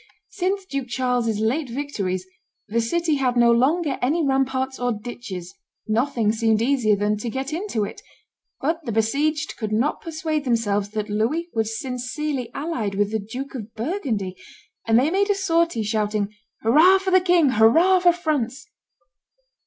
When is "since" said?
0.31-0.65